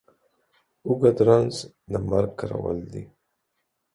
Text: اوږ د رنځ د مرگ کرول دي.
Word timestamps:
اوږ 0.87 1.01
د 1.17 1.19
رنځ 1.27 1.55
د 1.91 1.93
مرگ 2.09 2.31
کرول 2.39 2.79
دي. 2.93 3.03